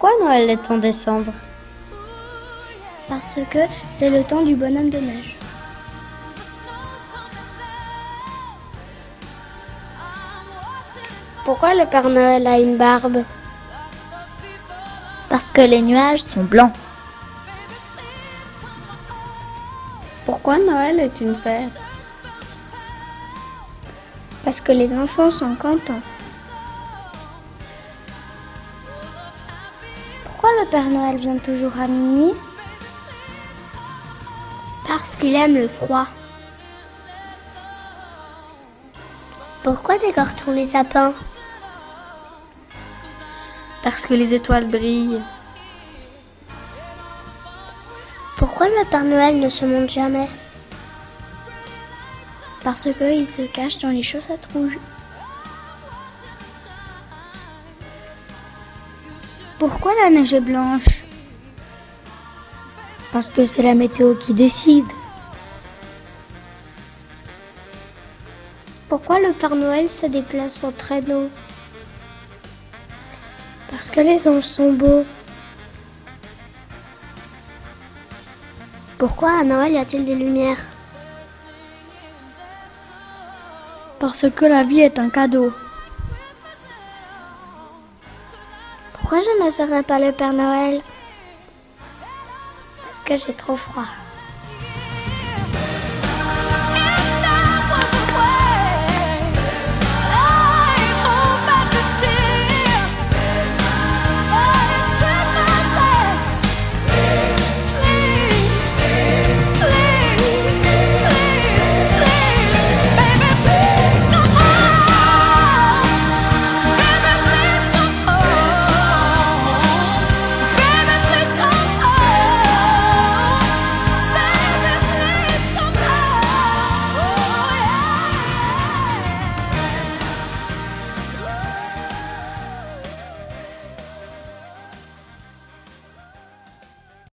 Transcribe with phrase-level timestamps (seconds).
[0.00, 1.34] Pourquoi Noël est en décembre
[3.06, 3.58] Parce que
[3.90, 5.36] c'est le temps du bonhomme de neige.
[11.44, 13.24] Pourquoi le Père Noël a une barbe
[15.28, 16.72] Parce que les nuages sont blancs.
[20.24, 21.78] Pourquoi Noël est une fête
[24.44, 26.00] Parce que les enfants sont contents.
[30.50, 32.32] Pourquoi le Père Noël vient toujours à minuit?
[34.88, 36.06] Parce qu'il aime le froid.
[39.62, 41.14] Pourquoi décore-t-on les sapins?
[43.84, 45.22] Parce que les étoiles brillent.
[48.36, 50.28] Pourquoi le Père Noël ne se monte jamais?
[52.64, 54.78] Parce qu'il se cache dans les chaussettes rouges.
[59.60, 61.04] Pourquoi la neige est blanche
[63.12, 64.86] Parce que c'est la météo qui décide.
[68.88, 71.28] Pourquoi le Père Noël se déplace en traîneau
[73.70, 75.04] Parce que les anges sont beaux.
[78.96, 80.64] Pourquoi à Noël y a-t-il des lumières
[83.98, 85.52] Parce que la vie est un cadeau.
[89.10, 90.82] Pourquoi je ne serai pas le Père Noël?
[92.84, 93.82] Parce que j'ai trop froid.